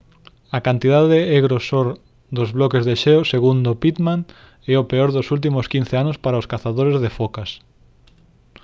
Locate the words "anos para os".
6.03-6.49